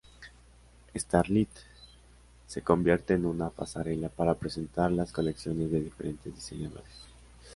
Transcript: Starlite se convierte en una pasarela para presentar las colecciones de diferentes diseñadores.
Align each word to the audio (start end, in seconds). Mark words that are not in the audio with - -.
Starlite 0.97 1.61
se 2.47 2.63
convierte 2.63 3.13
en 3.13 3.23
una 3.27 3.51
pasarela 3.51 4.09
para 4.09 4.33
presentar 4.33 4.91
las 4.91 5.11
colecciones 5.11 5.69
de 5.69 5.79
diferentes 5.79 6.33
diseñadores. 6.33 7.05